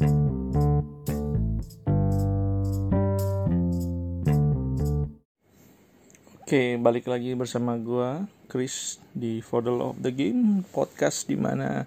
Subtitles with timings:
[0.00, 0.08] Oke,
[6.80, 11.84] balik lagi bersama gue, Chris di Fodel of the Game podcast di mana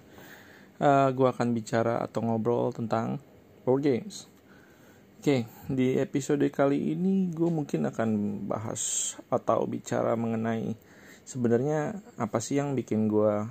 [0.78, 3.18] uh, gue akan bicara atau ngobrol tentang
[3.66, 4.30] board games.
[5.18, 8.10] Oke, di episode kali ini gue mungkin akan
[8.46, 10.78] bahas atau bicara mengenai
[11.26, 13.42] sebenarnya apa sih yang bikin gue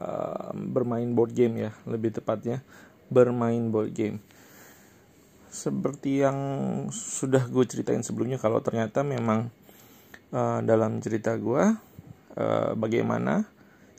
[0.00, 2.64] uh, bermain board game ya, lebih tepatnya
[3.10, 4.18] bermain board game.
[5.50, 6.38] Seperti yang
[6.94, 9.50] sudah gue ceritain sebelumnya, kalau ternyata memang
[10.34, 11.64] uh, dalam cerita gue
[12.38, 13.44] uh, bagaimana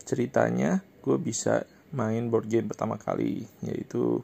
[0.08, 4.24] ceritanya gue bisa main board game pertama kali yaitu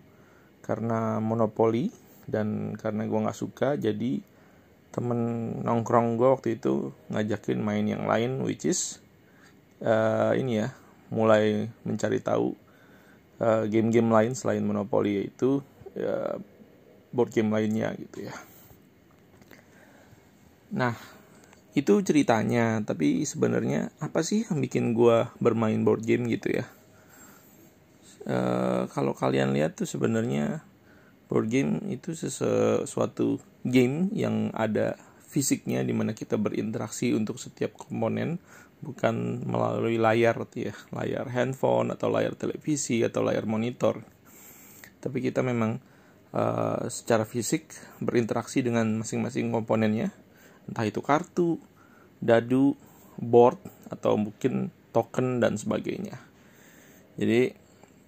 [0.63, 1.91] karena monopoli
[2.27, 4.19] dan karena gue nggak suka jadi
[4.91, 5.19] temen
[5.63, 8.99] nongkrong gue waktu itu ngajakin main yang lain which is
[9.83, 10.67] uh, ini ya
[11.11, 12.55] mulai mencari tahu
[13.69, 15.61] game-game uh, lain selain monopoli yaitu
[15.97, 16.37] uh,
[17.13, 18.35] board game lainnya gitu ya.
[20.73, 20.95] Nah
[21.77, 26.65] itu ceritanya tapi sebenarnya apa sih yang bikin gue bermain board game gitu ya?
[28.25, 28.37] E,
[28.89, 30.65] kalau kalian lihat tuh sebenarnya
[31.29, 34.97] board game itu sesuatu game yang ada
[35.29, 38.41] fisiknya di mana kita berinteraksi untuk setiap komponen
[38.77, 44.05] bukan melalui layar ya layar handphone atau layar televisi atau layar monitor
[45.01, 45.81] tapi kita memang
[46.33, 50.13] uh, secara fisik berinteraksi dengan masing-masing komponennya
[50.67, 51.57] entah itu kartu,
[52.19, 52.75] dadu,
[53.17, 56.19] board atau mungkin token dan sebagainya.
[57.15, 57.55] Jadi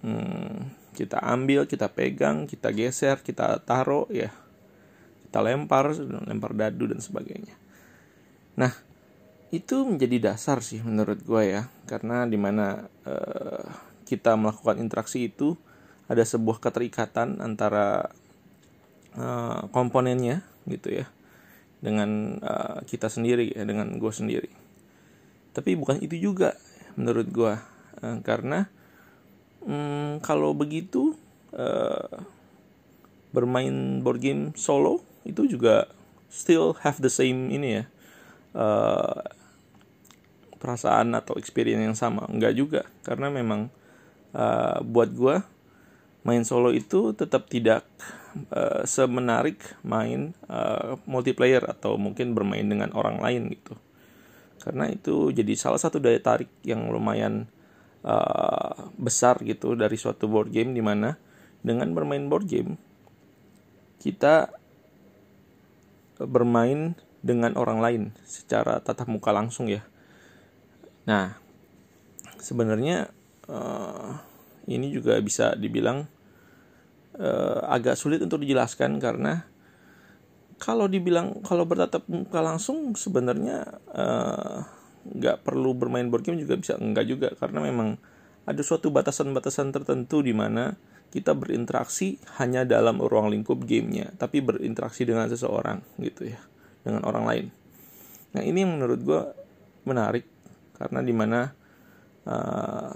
[0.04, 4.30] hmm, kita ambil, kita pegang, kita geser, kita taruh ya,
[5.26, 5.96] kita lempar,
[6.28, 7.56] lempar dadu dan sebagainya.
[8.60, 8.70] Nah
[9.50, 13.66] itu menjadi dasar sih menurut gue ya, karena di mana uh,
[14.06, 15.58] kita melakukan interaksi itu
[16.06, 18.10] ada sebuah keterikatan antara
[19.18, 21.06] uh, komponennya gitu ya.
[21.80, 24.52] Dengan uh, kita sendiri ya dengan gue sendiri.
[25.50, 26.54] Tapi bukan itu juga
[26.94, 27.54] menurut gue
[28.02, 28.70] uh, karena
[29.64, 31.18] um, kalau begitu
[31.54, 32.22] uh,
[33.30, 35.86] bermain board game solo itu juga
[36.30, 37.84] still have the same ini ya
[38.58, 39.22] uh,
[40.60, 42.28] perasaan atau experience yang sama.
[42.28, 43.72] Enggak juga karena memang
[44.36, 45.40] uh, buat gue
[46.20, 47.88] main solo itu tetap tidak
[48.52, 53.74] uh, semenarik main uh, multiplayer atau mungkin bermain dengan orang lain gitu.
[54.60, 57.48] Karena itu jadi salah satu daya tarik yang lumayan
[58.04, 61.16] uh, besar gitu dari suatu board game di mana
[61.64, 62.76] dengan bermain board game
[64.00, 64.48] kita
[66.20, 69.84] bermain dengan orang lain secara tatap muka langsung ya
[71.04, 71.36] nah
[72.40, 73.08] sebenarnya
[73.48, 74.16] uh,
[74.70, 76.06] ini juga bisa dibilang
[77.18, 79.50] uh, agak sulit untuk dijelaskan karena
[80.60, 83.64] kalau dibilang kalau bertatap muka langsung sebenarnya
[83.96, 84.56] eh,
[85.08, 87.96] nggak uh, perlu bermain board game juga bisa enggak juga karena memang
[88.44, 90.76] ada suatu batasan-batasan tertentu di mana
[91.10, 96.40] kita berinteraksi hanya dalam ruang lingkup gamenya tapi berinteraksi dengan seseorang gitu ya
[96.84, 97.46] dengan orang lain.
[98.36, 99.22] Nah ini yang menurut gue
[99.88, 100.28] menarik
[100.80, 101.40] karena di mana
[102.24, 102.92] uh,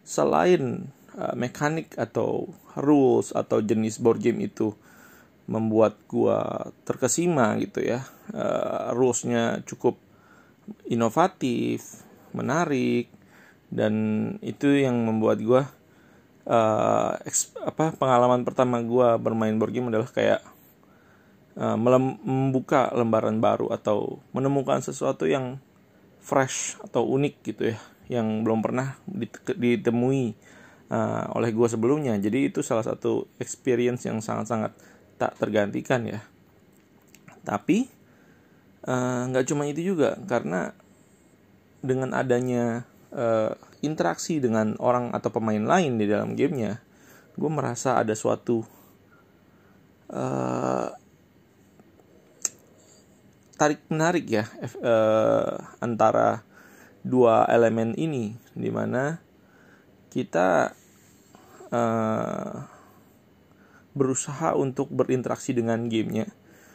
[0.00, 2.48] selain uh, mekanik atau
[2.80, 4.72] rules atau jenis board game itu
[5.44, 10.00] membuat gua terkesima gitu ya uh, rulesnya cukup
[10.88, 12.02] inovatif
[12.32, 13.12] menarik
[13.68, 13.94] dan
[14.40, 15.62] itu yang membuat gua
[16.48, 17.20] uh,
[17.68, 20.40] apa pengalaman pertama gua bermain board game adalah kayak
[21.60, 25.58] uh, membuka lembaran baru atau menemukan sesuatu yang
[26.26, 27.78] fresh atau unik gitu ya
[28.10, 28.98] yang belum pernah
[29.54, 30.34] ditemui
[30.90, 32.18] uh, oleh gue sebelumnya.
[32.18, 34.74] Jadi itu salah satu experience yang sangat-sangat
[35.18, 36.20] tak tergantikan ya.
[37.46, 37.86] Tapi
[38.82, 40.74] eh, nggak uh, cuma itu juga karena
[41.78, 42.82] dengan adanya
[43.14, 43.54] uh,
[43.86, 46.82] interaksi dengan orang atau pemain lain di dalam gamenya
[47.38, 48.66] gue merasa ada suatu
[53.56, 54.44] tarik menarik ya
[54.84, 56.44] uh, antara
[57.00, 59.20] dua elemen ini di mana
[60.12, 60.76] kita
[61.72, 62.56] uh,
[63.96, 66.28] berusaha untuk berinteraksi dengan gamenya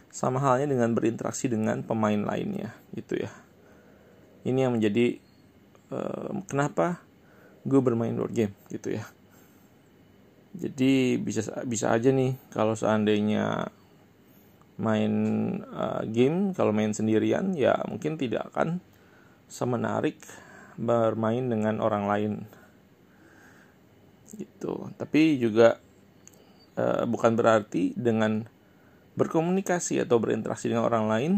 [0.09, 3.31] sama halnya dengan berinteraksi dengan pemain lainnya gitu ya.
[4.41, 5.21] Ini yang menjadi
[5.93, 6.99] uh, kenapa
[7.63, 9.05] gue bermain board game gitu ya.
[10.51, 13.71] Jadi bisa bisa aja nih kalau seandainya
[14.81, 15.13] main
[15.69, 18.81] uh, game kalau main sendirian ya mungkin tidak akan
[19.45, 20.17] semenarik
[20.81, 22.33] bermain dengan orang lain.
[24.33, 24.89] Gitu.
[24.97, 25.77] Tapi juga
[26.81, 28.49] uh, bukan berarti dengan
[29.13, 31.33] berkomunikasi atau berinteraksi dengan orang lain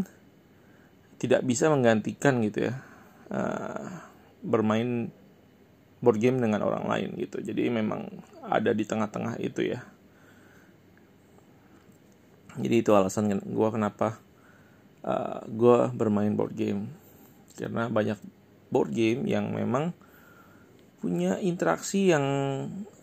[1.19, 2.79] tidak bisa menggantikan gitu ya
[3.33, 4.07] uh,
[4.45, 5.11] bermain
[5.99, 7.43] board game dengan orang lain gitu.
[7.43, 8.07] Jadi memang
[8.45, 9.83] ada di tengah-tengah itu ya
[12.59, 14.21] jadi itu alasan gue kenapa
[15.05, 16.89] uh, gue bermain board game.
[17.53, 18.17] Karena banyak
[18.73, 19.94] board game yang memang
[21.03, 22.25] punya interaksi yang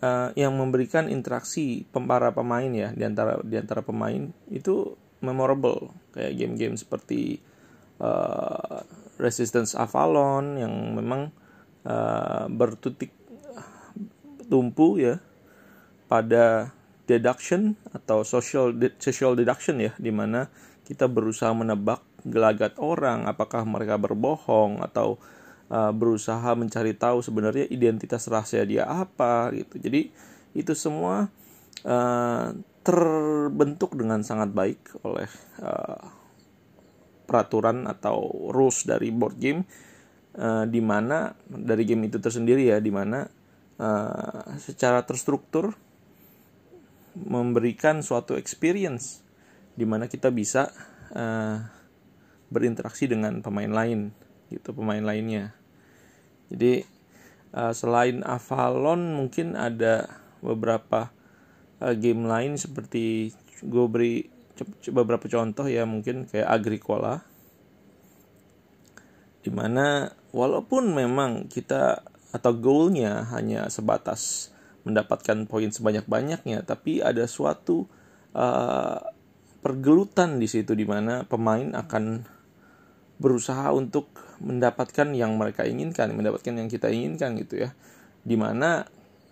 [0.01, 5.93] uh, yang memberikan interaksi para pemain ya di antara di antara pemain itu memorable.
[6.11, 7.39] Kayak game-game seperti
[8.01, 8.81] uh,
[9.21, 11.29] Resistance Avalon yang memang
[11.85, 13.13] uh, bertutik
[14.49, 15.21] tumpu ya
[16.11, 16.75] pada
[17.11, 18.71] deduction atau social
[19.03, 20.47] social deduction ya di mana
[20.87, 25.19] kita berusaha menebak gelagat orang apakah mereka berbohong atau
[25.71, 29.79] uh, berusaha mencari tahu sebenarnya identitas rahasia dia apa gitu.
[29.81, 30.11] Jadi
[30.55, 31.31] itu semua
[31.87, 32.47] uh,
[32.81, 35.29] terbentuk dengan sangat baik oleh
[35.61, 36.01] uh,
[37.29, 39.61] peraturan atau rules dari board game
[40.35, 43.23] uh, di mana dari game itu tersendiri ya di mana
[43.79, 45.71] uh, secara terstruktur
[47.15, 49.23] memberikan suatu experience
[49.75, 50.71] di mana kita bisa
[51.11, 51.59] uh,
[52.51, 54.11] berinteraksi dengan pemain lain
[54.51, 55.55] gitu pemain lainnya.
[56.51, 56.83] Jadi
[57.55, 60.07] uh, selain Avalon mungkin ada
[60.43, 61.11] beberapa
[61.79, 63.31] uh, game lain seperti
[63.63, 64.27] gue beri
[64.91, 67.23] beberapa contoh ya mungkin kayak Agricola.
[69.41, 77.85] Di mana walaupun memang kita atau goalnya hanya sebatas mendapatkan poin sebanyak-banyaknya tapi ada suatu
[78.33, 78.99] uh,
[79.61, 82.25] pergelutan di situ di mana pemain akan
[83.21, 84.09] berusaha untuk
[84.41, 87.69] mendapatkan yang mereka inginkan, mendapatkan yang kita inginkan gitu ya.
[88.25, 88.81] Di mana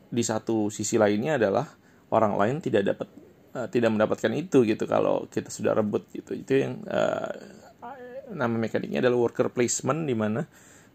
[0.09, 1.65] di satu sisi lainnya adalah
[2.13, 3.09] orang lain tidak dapat
[3.57, 6.37] uh, tidak mendapatkan itu gitu kalau kita sudah rebut gitu.
[6.37, 7.33] Itu yang uh,
[8.29, 10.45] nama mekaniknya adalah worker placement di mana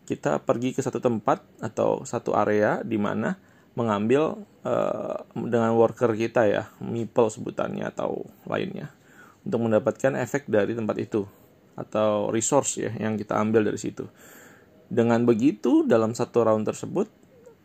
[0.06, 3.34] kita pergi ke satu tempat atau satu area di mana
[3.74, 8.94] mengambil uh, dengan worker kita ya, meeple sebutannya atau lainnya
[9.44, 11.22] untuk mendapatkan efek dari tempat itu
[11.74, 14.08] atau resource ya yang kita ambil dari situ.
[14.88, 17.10] Dengan begitu dalam satu round tersebut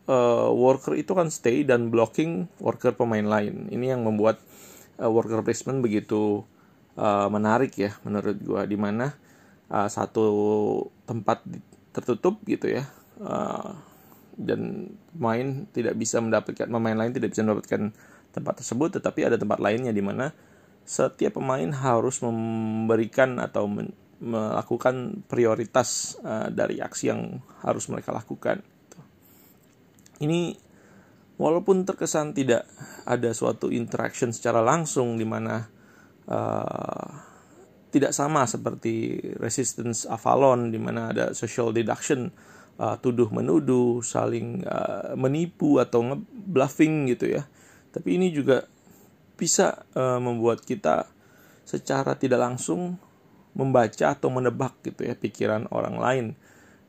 [0.09, 3.69] uh, worker itu kan stay dan blocking worker pemain lain.
[3.69, 4.41] Ini yang membuat
[4.97, 6.43] uh, worker placement begitu
[6.97, 9.13] uh, menarik ya menurut gua di mana
[9.69, 10.25] uh, satu
[11.05, 11.45] tempat
[11.93, 12.89] tertutup gitu ya.
[13.21, 13.77] Uh,
[14.39, 17.91] dan pemain tidak bisa mendapatkan pemain lain tidak bisa mendapatkan
[18.31, 20.31] tempat tersebut tetapi ada tempat lainnya di mana
[20.89, 23.69] setiap pemain harus memberikan atau
[24.19, 28.65] melakukan prioritas uh, dari aksi yang harus mereka lakukan.
[30.19, 30.57] Ini
[31.39, 32.67] walaupun terkesan tidak
[33.05, 35.69] ada suatu interaction secara langsung di mana
[36.27, 37.07] uh,
[37.89, 42.33] tidak sama seperti resistance Avalon di mana ada social deduction
[42.79, 47.43] uh, tuduh menuduh saling uh, menipu atau bluffing gitu ya.
[47.91, 48.65] Tapi ini juga
[49.35, 51.05] bisa uh, membuat kita
[51.67, 52.97] secara tidak langsung
[53.53, 56.25] membaca atau menebak gitu ya pikiran orang lain.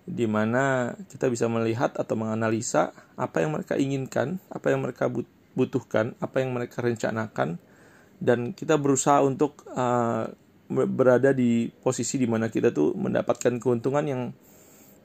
[0.06, 5.10] Di mana kita bisa melihat atau menganalisa apa yang mereka inginkan, apa yang mereka
[5.54, 7.58] butuhkan, apa yang mereka rencanakan.
[8.20, 10.28] Dan kita berusaha untuk uh,
[10.70, 14.22] berada di posisi di mana kita tuh mendapatkan keuntungan yang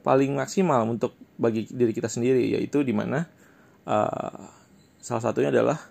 [0.06, 3.26] paling maksimal untuk bagi diri kita sendiri yaitu di mana
[3.90, 4.38] uh,
[5.02, 5.82] salah satunya adalah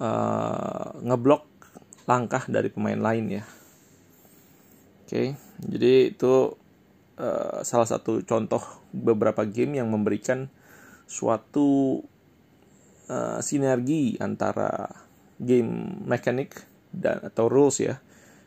[0.00, 1.44] uh, ngeblok
[2.08, 3.44] langkah dari pemain lain ya.
[5.04, 5.28] Oke, okay,
[5.60, 6.56] jadi itu
[7.20, 8.64] uh, salah satu contoh
[8.96, 10.48] beberapa game yang memberikan
[11.04, 12.00] suatu
[13.12, 14.88] uh, sinergi antara
[15.36, 18.00] game mekanik dan atau rules ya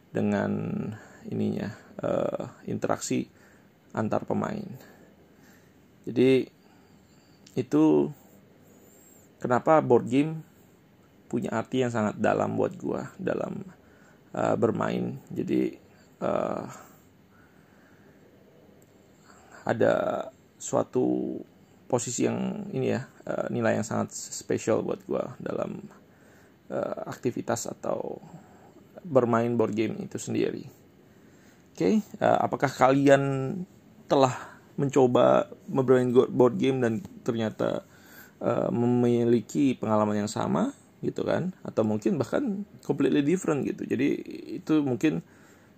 [0.10, 0.74] dengan
[1.29, 1.70] ininya
[2.01, 3.29] uh, interaksi
[3.93, 4.65] antar pemain.
[6.05, 6.48] Jadi
[7.58, 8.10] itu
[9.41, 10.43] kenapa board game
[11.29, 13.62] punya arti yang sangat dalam buat gue dalam
[14.34, 15.77] uh, bermain jadi
[16.25, 16.65] uh,
[19.69, 19.93] ada
[20.58, 21.38] suatu
[21.86, 25.86] posisi yang ini ya uh, nilai yang sangat spesial buat gue dalam
[26.74, 28.17] uh, aktivitas atau
[29.05, 32.01] bermain board game itu sendiri oke okay?
[32.17, 33.53] uh, apakah kalian
[34.10, 34.34] telah
[34.80, 37.86] mencoba bermain board game dan ternyata
[38.42, 40.74] uh, memiliki pengalaman yang sama
[41.06, 41.54] gitu kan?
[41.62, 43.86] Atau mungkin bahkan completely different gitu.
[43.86, 44.18] Jadi
[44.60, 45.22] itu mungkin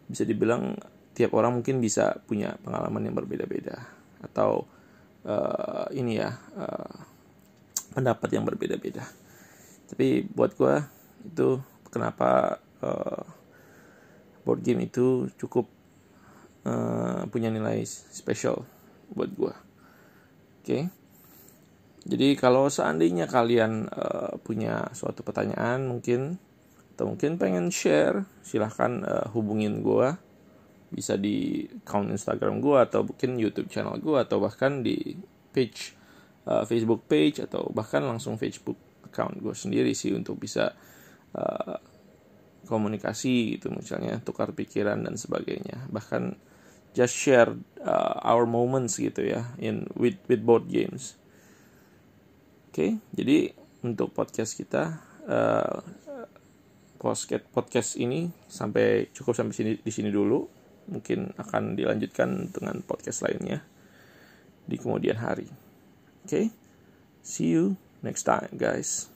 [0.07, 0.79] bisa dibilang
[1.11, 3.83] tiap orang mungkin bisa punya pengalaman yang berbeda-beda.
[4.23, 4.63] Atau
[5.27, 6.93] uh, ini ya uh,
[7.91, 9.03] pendapat yang berbeda-beda.
[9.91, 10.75] Tapi buat gue
[11.27, 11.59] itu
[11.91, 13.23] kenapa uh,
[14.47, 15.80] board game itu cukup
[17.27, 18.63] punya nilai spesial
[19.11, 20.65] buat gue oke?
[20.65, 20.81] Okay?
[22.07, 26.41] jadi kalau seandainya kalian uh, punya suatu pertanyaan mungkin
[26.95, 30.09] atau mungkin pengen share silahkan uh, hubungin gue
[30.91, 35.15] bisa di account Instagram gue atau mungkin YouTube channel gue atau bahkan di
[35.55, 35.95] page
[36.45, 40.75] uh, Facebook page atau bahkan langsung Facebook account gue sendiri sih untuk bisa
[41.35, 41.77] uh,
[42.67, 45.91] komunikasi gitu misalnya tukar pikiran dan sebagainya.
[45.91, 46.23] Bahkan
[46.91, 51.15] just share uh, our moments gitu ya in with with board games
[52.71, 55.81] oke okay, jadi untuk podcast kita uh,
[57.01, 63.25] podcast podcast ini sampai cukup sampai sini di sini dulu mungkin akan dilanjutkan dengan podcast
[63.25, 63.63] lainnya
[64.65, 65.49] di kemudian hari.
[66.25, 66.53] Okay?
[67.21, 69.11] See you next time, guys.